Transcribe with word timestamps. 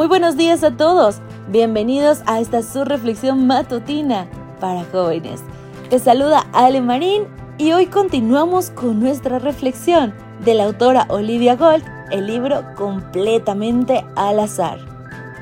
Muy 0.00 0.08
buenos 0.08 0.38
días 0.38 0.64
a 0.64 0.78
todos. 0.78 1.16
Bienvenidos 1.48 2.22
a 2.24 2.40
esta 2.40 2.62
su 2.62 2.86
reflexión 2.86 3.46
matutina 3.46 4.26
para 4.58 4.82
jóvenes. 4.84 5.42
Te 5.90 5.98
saluda 5.98 6.46
Ale 6.54 6.80
Marín 6.80 7.24
y 7.58 7.72
hoy 7.72 7.84
continuamos 7.84 8.70
con 8.70 8.98
nuestra 8.98 9.38
reflexión 9.38 10.14
de 10.42 10.54
la 10.54 10.64
autora 10.64 11.04
Olivia 11.10 11.54
Gold, 11.54 11.84
el 12.10 12.26
libro 12.26 12.64
completamente 12.76 14.02
al 14.16 14.40
azar. 14.40 14.78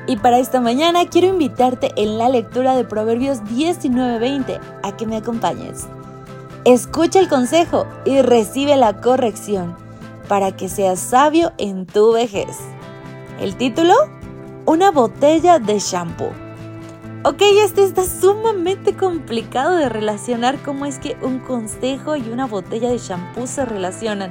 Y 0.07 0.17
para 0.17 0.39
esta 0.39 0.59
mañana 0.59 1.05
quiero 1.05 1.27
invitarte 1.27 1.93
en 1.95 2.17
la 2.17 2.27
lectura 2.27 2.75
de 2.75 2.83
Proverbios 2.83 3.41
19:20 3.45 4.59
a 4.83 4.97
que 4.97 5.07
me 5.07 5.15
acompañes. 5.15 5.87
Escucha 6.65 7.21
el 7.21 7.29
consejo 7.29 7.87
y 8.03 8.21
recibe 8.21 8.75
la 8.75 8.99
corrección 8.99 9.77
para 10.27 10.51
que 10.51 10.67
seas 10.67 10.99
sabio 10.99 11.53
en 11.57 11.85
tu 11.85 12.11
vejez. 12.11 12.57
El 13.39 13.55
título 13.55 13.95
una 14.69 14.91
botella 14.91 15.57
de 15.57 15.79
shampoo. 15.79 16.31
Ok, 17.23 17.41
este 17.41 17.83
está 17.83 18.03
sumamente 18.03 18.95
complicado 18.95 19.75
de 19.75 19.89
relacionar 19.89 20.59
cómo 20.59 20.85
es 20.85 20.99
que 20.99 21.17
un 21.23 21.39
consejo 21.39 22.15
y 22.15 22.29
una 22.29 22.45
botella 22.45 22.91
de 22.91 22.99
shampoo 22.99 23.47
se 23.47 23.65
relacionan. 23.65 24.29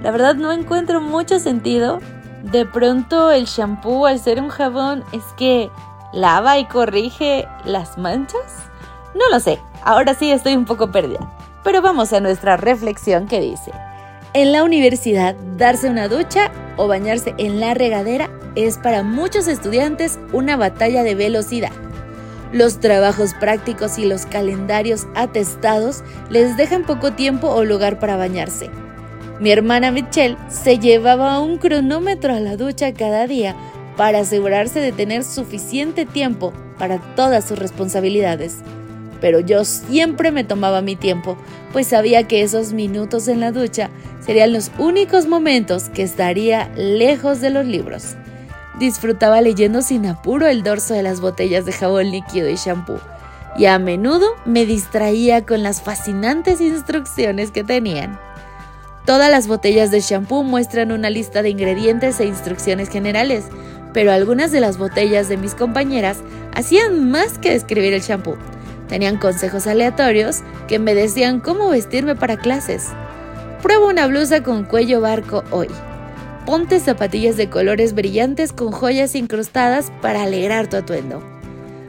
La 0.00 0.12
verdad 0.12 0.36
no 0.36 0.52
encuentro 0.52 1.00
mucho 1.00 1.40
sentido. 1.40 1.98
De 2.44 2.64
pronto 2.64 3.32
el 3.32 3.46
shampoo 3.46 4.06
al 4.06 4.20
ser 4.20 4.40
un 4.40 4.50
jabón 4.50 5.02
es 5.10 5.24
que 5.36 5.68
lava 6.12 6.58
y 6.58 6.66
corrige 6.66 7.48
las 7.64 7.98
manchas. 7.98 8.70
No 9.16 9.28
lo 9.32 9.40
sé, 9.40 9.58
ahora 9.82 10.14
sí 10.14 10.30
estoy 10.30 10.54
un 10.54 10.64
poco 10.64 10.92
perdida. 10.92 11.28
Pero 11.64 11.82
vamos 11.82 12.12
a 12.12 12.20
nuestra 12.20 12.56
reflexión 12.56 13.26
que 13.26 13.40
dice, 13.40 13.72
en 14.34 14.52
la 14.52 14.64
universidad 14.64 15.36
darse 15.58 15.90
una 15.90 16.08
ducha 16.08 16.50
o 16.76 16.88
bañarse 16.88 17.34
en 17.38 17.60
la 17.60 17.74
regadera 17.74 18.30
es 18.54 18.78
para 18.78 19.02
muchos 19.02 19.46
estudiantes 19.46 20.18
una 20.32 20.56
batalla 20.56 21.02
de 21.02 21.14
velocidad. 21.14 21.72
Los 22.52 22.80
trabajos 22.80 23.34
prácticos 23.34 23.98
y 23.98 24.06
los 24.06 24.26
calendarios 24.26 25.06
atestados 25.14 26.02
les 26.30 26.56
dejan 26.56 26.84
poco 26.84 27.12
tiempo 27.12 27.48
o 27.48 27.64
lugar 27.64 27.98
para 27.98 28.16
bañarse. 28.16 28.70
Mi 29.40 29.50
hermana 29.50 29.90
Michelle 29.90 30.36
se 30.48 30.78
llevaba 30.78 31.40
un 31.40 31.58
cronómetro 31.58 32.34
a 32.34 32.40
la 32.40 32.56
ducha 32.56 32.92
cada 32.92 33.26
día 33.26 33.56
para 33.96 34.20
asegurarse 34.20 34.80
de 34.80 34.92
tener 34.92 35.24
suficiente 35.24 36.06
tiempo 36.06 36.52
para 36.78 36.98
todas 37.16 37.46
sus 37.46 37.58
responsabilidades. 37.58 38.58
Pero 39.22 39.38
yo 39.38 39.64
siempre 39.64 40.32
me 40.32 40.42
tomaba 40.42 40.82
mi 40.82 40.96
tiempo, 40.96 41.38
pues 41.72 41.86
sabía 41.86 42.26
que 42.28 42.42
esos 42.42 42.72
minutos 42.72 43.28
en 43.28 43.40
la 43.40 43.52
ducha 43.52 43.88
serían 44.20 44.52
los 44.52 44.72
únicos 44.78 45.26
momentos 45.26 45.84
que 45.88 46.02
estaría 46.02 46.68
lejos 46.74 47.40
de 47.40 47.50
los 47.50 47.64
libros. 47.64 48.16
Disfrutaba 48.80 49.40
leyendo 49.40 49.80
sin 49.80 50.06
apuro 50.06 50.48
el 50.48 50.64
dorso 50.64 50.92
de 50.92 51.04
las 51.04 51.20
botellas 51.20 51.64
de 51.64 51.72
jabón 51.72 52.10
líquido 52.10 52.50
y 52.50 52.56
shampoo, 52.56 52.98
y 53.56 53.66
a 53.66 53.78
menudo 53.78 54.26
me 54.44 54.66
distraía 54.66 55.46
con 55.46 55.62
las 55.62 55.82
fascinantes 55.82 56.60
instrucciones 56.60 57.52
que 57.52 57.62
tenían. 57.62 58.18
Todas 59.06 59.30
las 59.30 59.46
botellas 59.46 59.92
de 59.92 60.00
shampoo 60.00 60.42
muestran 60.42 60.90
una 60.90 61.10
lista 61.10 61.42
de 61.42 61.50
ingredientes 61.50 62.18
e 62.18 62.26
instrucciones 62.26 62.88
generales, 62.88 63.44
pero 63.92 64.10
algunas 64.10 64.50
de 64.50 64.60
las 64.60 64.78
botellas 64.78 65.28
de 65.28 65.36
mis 65.36 65.54
compañeras 65.54 66.18
hacían 66.54 67.08
más 67.10 67.38
que 67.38 67.52
describir 67.52 67.94
el 67.94 68.00
shampoo. 68.00 68.36
Tenían 68.92 69.16
consejos 69.16 69.66
aleatorios 69.66 70.42
que 70.68 70.78
me 70.78 70.94
decían 70.94 71.40
cómo 71.40 71.70
vestirme 71.70 72.14
para 72.14 72.36
clases. 72.36 72.90
Prueba 73.62 73.86
una 73.86 74.06
blusa 74.06 74.42
con 74.42 74.64
cuello 74.64 75.00
barco 75.00 75.44
hoy 75.50 75.68
ponte 76.44 76.80
zapatillas 76.80 77.36
de 77.36 77.48
colores 77.48 77.94
brillantes 77.94 78.52
con 78.52 78.72
joyas 78.72 79.14
incrustadas 79.14 79.92
para 80.00 80.22
alegrar 80.22 80.68
tu 80.68 80.76
atuendo. 80.76 81.22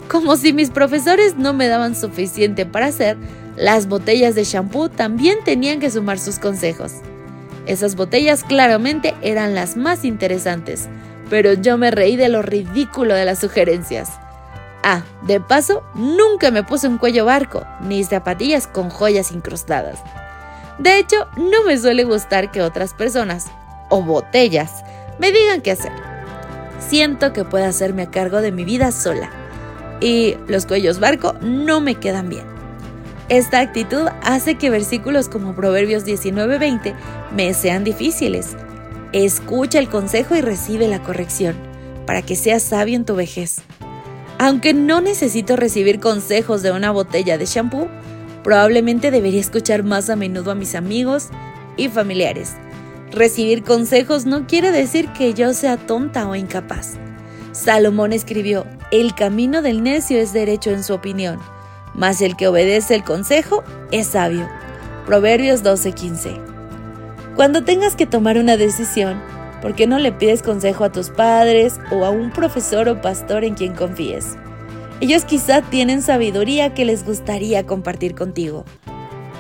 Como 0.08 0.38
si 0.38 0.54
mis 0.54 0.70
profesores 0.70 1.36
no 1.38 1.54
me 1.54 1.68
daban 1.68 1.96
suficiente 1.96 2.66
para 2.66 2.86
hacer, 2.88 3.18
las 3.58 3.88
botellas 3.88 4.36
de 4.36 4.46
shampoo 4.46 4.88
también 4.90 5.40
tenían 5.44 5.80
que 5.80 5.90
sumar 5.90 6.20
sus 6.20 6.40
consejos. 6.40 6.94
Esas 7.66 7.96
botellas 7.98 8.46
claramente 8.46 9.16
eran 9.22 9.56
las 9.56 9.76
más 9.76 10.06
interesantes, 10.06 10.88
pero 11.30 11.54
yo 11.54 11.78
me 11.78 11.92
reí 11.92 12.16
de 12.16 12.30
lo 12.30 12.42
ridículo 12.42 13.16
de 13.16 13.26
las 13.26 13.40
sugerencias. 13.40 14.23
Ah, 14.84 15.04
de 15.22 15.40
paso, 15.40 15.82
nunca 15.96 16.52
me 16.52 16.64
puse 16.64 16.90
un 16.90 16.98
cuello 16.98 17.26
barco, 17.26 17.66
ni 17.82 18.04
zapatillas 18.04 18.68
con 18.68 18.90
joyas 18.90 19.32
incrustadas. 19.32 20.00
De 20.78 20.98
hecho, 20.98 21.28
no 21.38 21.64
me 21.64 21.78
suele 21.78 22.04
gustar 22.04 22.52
que 22.52 22.62
otras 22.62 22.94
personas, 22.94 23.48
o 23.90 24.02
botellas 24.02 24.84
me 25.20 25.32
digan 25.32 25.62
qué 25.62 25.72
hacer. 25.72 25.94
Siento 26.80 27.32
que 27.32 27.46
puedo 27.46 27.66
hacerme 27.66 28.04
a 28.04 28.12
cargo 28.12 28.42
de 28.42 28.52
mi 28.52 28.66
vida 28.66 28.92
sola. 28.92 29.30
Y 30.02 30.36
los 30.48 30.66
cuellos 30.66 31.00
barco 31.00 31.34
no 31.42 31.80
me 31.80 31.96
quedan 31.96 32.28
bien. 32.28 32.44
Esta 33.30 33.60
actitud 33.60 34.08
hace 34.22 34.56
que 34.56 34.70
versículos 34.70 35.30
como 35.30 35.56
Proverbios 35.56 36.04
19:20 36.04 36.94
me 37.34 37.54
sean 37.54 37.86
difíciles. 37.86 38.58
Escucha 39.14 39.80
el 39.80 39.88
consejo 39.88 40.36
y 40.36 40.42
recibe 40.42 40.88
la 40.88 41.02
corrección, 41.02 41.56
para 42.06 42.22
que 42.22 42.36
seas 42.36 42.64
sabio 42.64 42.96
en 42.96 43.06
tu 43.06 43.16
vejez. 43.16 43.62
Aunque 44.44 44.74
no 44.74 45.00
necesito 45.00 45.56
recibir 45.56 46.02
consejos 46.02 46.62
de 46.64 46.72
una 46.74 46.92
botella 46.92 47.38
de 47.38 47.46
shampoo, 47.46 47.88
probablemente 48.44 49.10
debería 49.10 49.40
escuchar 49.40 49.84
más 49.84 50.10
a 50.10 50.18
menudo 50.18 50.52
a 50.52 50.56
mis 50.56 50.76
amigos 50.76 51.30
y 51.78 51.88
familiares 51.88 52.58
Recibir 53.14 53.64
consejos 53.64 54.26
no 54.26 54.46
quiere 54.46 54.74
decir 54.74 55.08
que 55.14 55.34
yo 55.34 55.54
sea 55.54 55.78
tonta 55.78 56.28
o 56.28 56.36
incapaz. 56.36 56.96
Salomón 57.54 58.12
escribió, 58.12 58.66
el 58.92 59.16
camino 59.16 59.62
del 59.62 59.82
necio 59.82 60.18
es 60.18 60.34
derecho 60.34 60.72
en 60.72 60.84
su 60.84 60.94
opinión, 60.94 61.40
mas 61.94 62.22
el 62.22 62.36
que 62.36 62.50
obedece 62.50 62.96
el 62.96 63.06
consejo 63.06 63.64
es 63.92 64.08
sabio. 64.08 64.50
Proverbios 65.06 65.64
12:15. 65.64 66.42
Cuando 67.38 67.64
tengas 67.64 67.96
que 67.96 68.08
tomar 68.08 68.38
una 68.38 68.58
decisión, 68.58 69.22
¿por 69.64 69.74
qué 69.74 69.88
no 69.88 69.98
le 69.98 70.12
pides 70.12 70.44
consejo 70.44 70.84
a 70.84 70.92
tus 70.92 71.10
padres 71.10 71.80
o 71.90 72.04
a 72.04 72.10
un 72.10 72.32
profesor 72.32 72.90
o 72.90 73.02
pastor 73.02 73.46
en 73.46 73.56
quien 73.56 73.74
confíes? 73.74 74.36
Ellos 75.00 75.24
quizá 75.24 75.62
tienen 75.62 76.02
sabiduría 76.02 76.74
que 76.74 76.84
les 76.84 77.06
gustaría 77.06 77.66
compartir 77.66 78.14
contigo. 78.14 78.66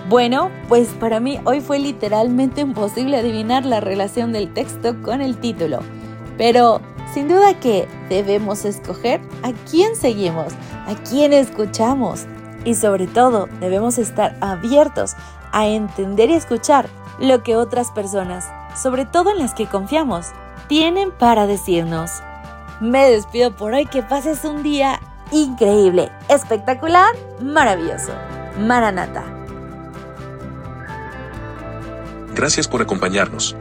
Bueno, 0.09 0.49
pues 0.69 0.87
para 0.99 1.19
mí 1.19 1.39
hoy 1.43 1.59
fue 1.59 1.77
literalmente 1.77 2.61
imposible 2.61 3.17
adivinar 3.17 3.65
la 3.65 3.81
relación 3.81 4.31
del 4.31 4.53
texto 4.53 5.01
con 5.01 5.21
el 5.21 5.37
título, 5.37 5.79
pero 6.37 6.81
sin 7.13 7.27
duda 7.27 7.59
que 7.59 7.87
debemos 8.09 8.63
escoger 8.63 9.19
a 9.43 9.51
quién 9.69 9.95
seguimos, 9.95 10.53
a 10.87 10.95
quién 11.09 11.33
escuchamos 11.33 12.25
y 12.63 12.75
sobre 12.75 13.07
todo 13.07 13.49
debemos 13.59 13.97
estar 13.97 14.37
abiertos 14.39 15.15
a 15.51 15.67
entender 15.67 16.29
y 16.29 16.33
escuchar 16.33 16.87
lo 17.19 17.43
que 17.43 17.55
otras 17.55 17.91
personas, 17.91 18.49
sobre 18.75 19.05
todo 19.05 19.31
en 19.31 19.39
las 19.39 19.53
que 19.53 19.67
confiamos, 19.67 20.27
tienen 20.67 21.11
para 21.11 21.47
decirnos. 21.47 22.11
Me 22.79 23.09
despido 23.09 23.55
por 23.55 23.73
hoy, 23.73 23.85
que 23.85 24.03
pases 24.03 24.45
un 24.45 24.63
día 24.63 24.99
increíble, 25.31 26.11
espectacular, 26.29 27.13
maravilloso. 27.41 28.11
Maranata. 28.59 29.23
Gracias 32.35 32.67
por 32.67 32.81
acompañarnos. 32.81 33.55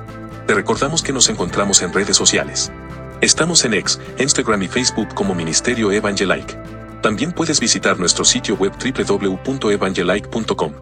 Te 0.47 0.55
recordamos 0.55 1.03
que 1.03 1.12
nos 1.12 1.29
encontramos 1.29 1.83
en 1.83 1.93
redes 1.93 2.17
sociales. 2.17 2.73
Estamos 3.21 3.65
en 3.65 3.75
X, 3.75 4.00
Instagram 4.19 4.62
y 4.62 4.69
Facebook 4.69 5.15
como 5.15 5.34
Ministerio 5.34 5.93
Evangelike. 5.93 6.56
También 7.03 7.33
puedes 7.33 7.61
visitar 7.61 7.99
nuestro 7.99 8.25
sitio 8.25 8.56
web 8.56 8.73
www.evangelike.com. 8.73 10.73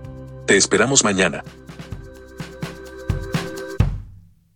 Te 0.46 0.56
esperamos 0.56 1.02
mañana. 1.04 1.42